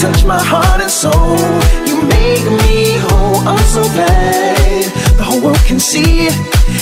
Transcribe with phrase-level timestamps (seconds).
[0.00, 1.36] touch my heart and soul.
[1.86, 3.48] You make me whole.
[3.48, 4.84] I'm so glad
[5.16, 6.28] the whole world can see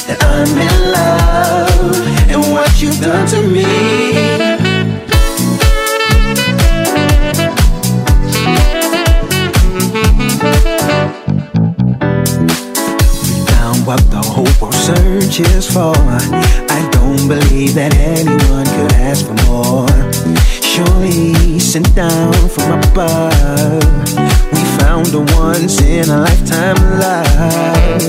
[0.07, 1.97] that I'm in love,
[2.31, 4.67] and what you've done to me.
[13.87, 15.95] what the whole world searches for.
[15.95, 19.87] I don't believe that anyone could ask for more.
[20.77, 23.83] Surely sent down from above.
[24.53, 28.03] We found a once in a lifetime love.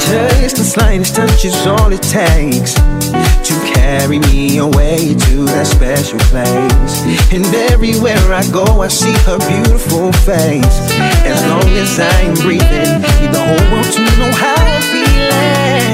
[0.00, 6.18] Just the slightest touch is all it takes to carry me away to that special
[6.32, 7.04] place.
[7.30, 10.80] And everywhere I go, I see her beautiful face.
[11.28, 15.84] As long as I'm breathing, need the whole world to know how I'm feeling.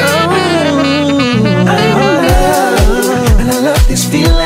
[0.00, 0.32] Oh,
[1.68, 1.90] I'm
[2.32, 4.43] love, and I love this feeling.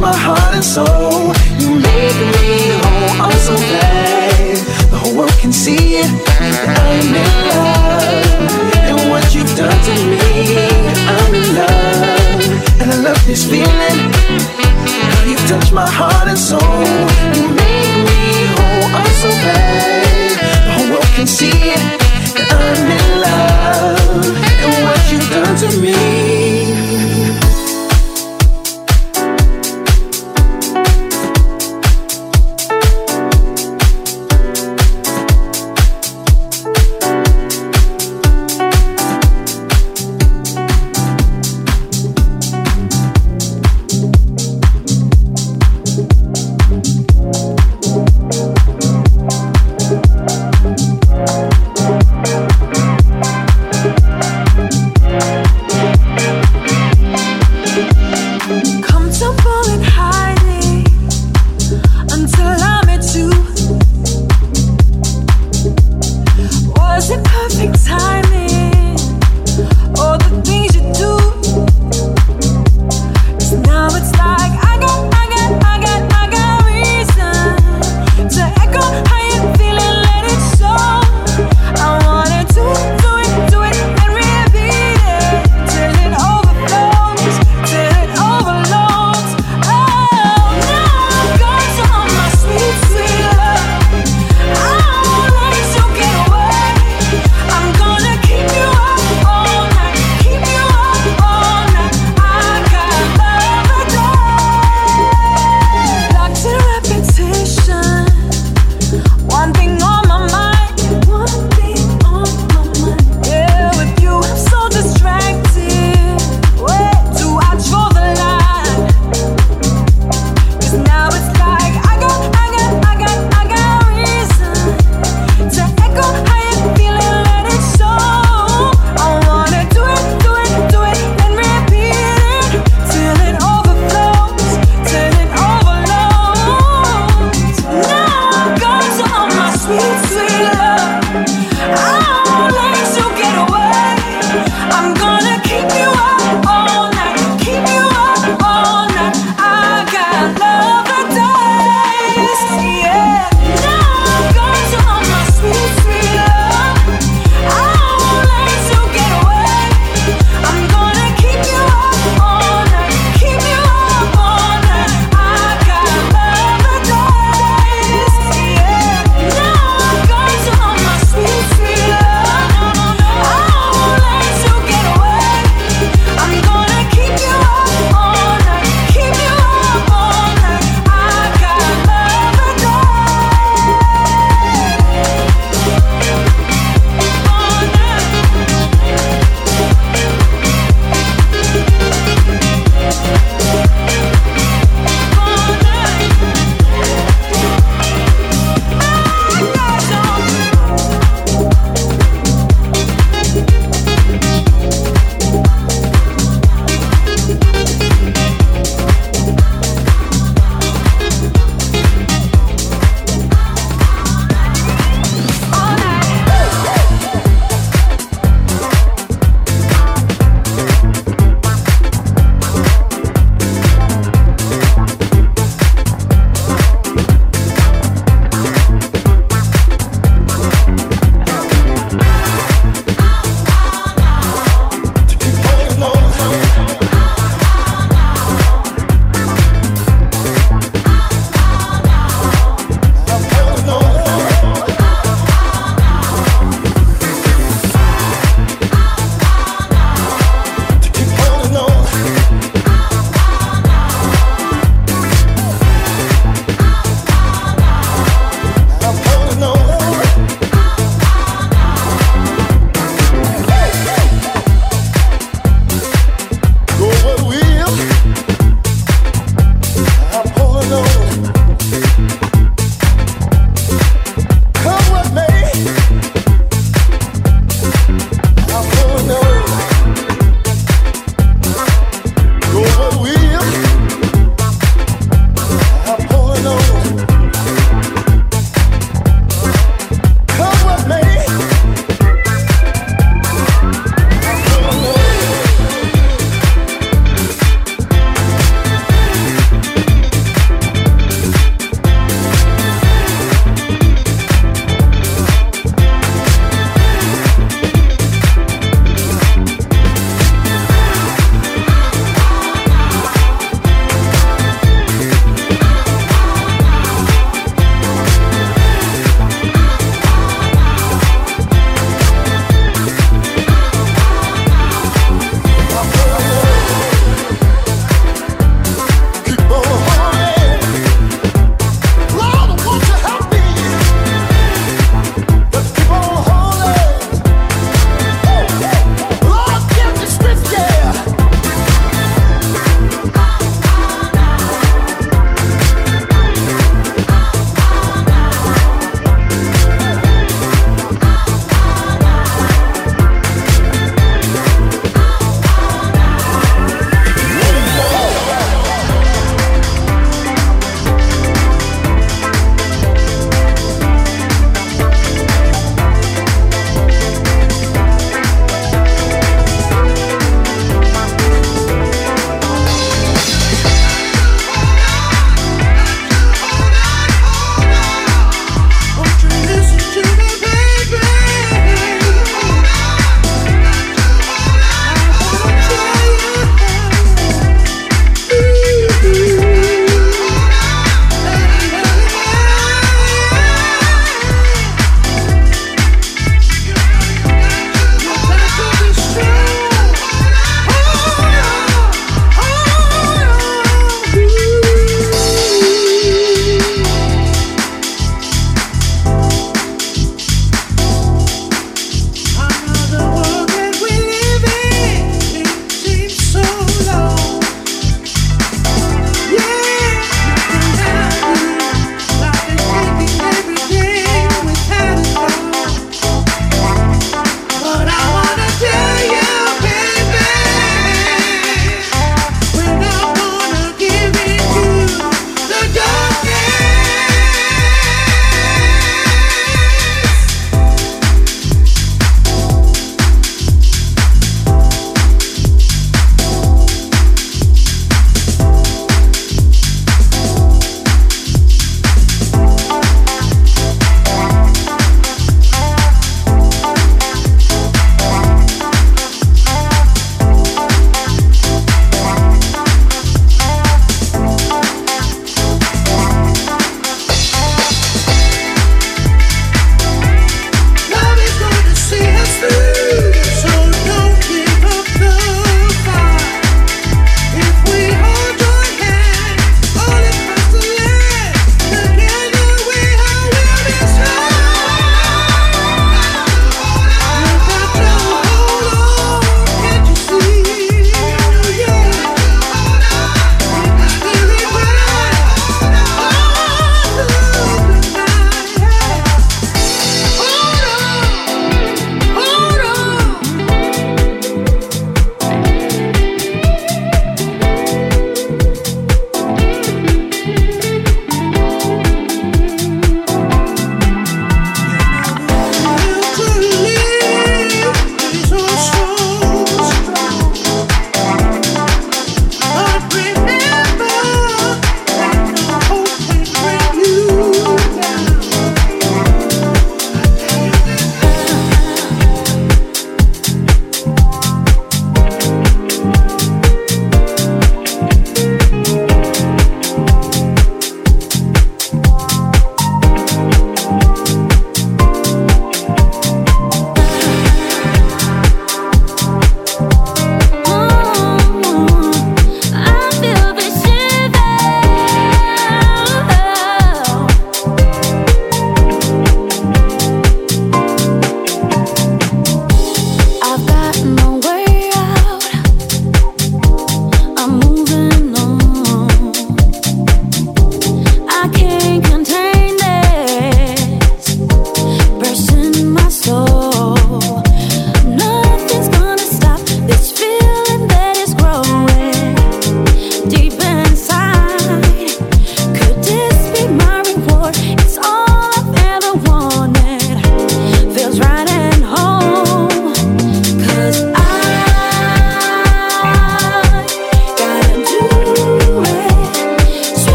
[0.00, 1.34] My heart and soul.
[1.60, 3.20] You make me whole.
[3.20, 4.56] I'm so glad
[4.90, 6.08] the whole world can see it.
[6.40, 10.56] That I'm in love, and what you've done to me,
[11.04, 14.00] I'm in love, and I love this feeling.
[15.04, 16.80] Girl, you touch my heart and soul.
[17.36, 18.96] You make me whole.
[18.96, 20.32] I'm so glad
[20.64, 21.84] the whole world can see it.
[22.40, 24.32] That I'm in love,
[24.64, 26.49] and what you've done to me.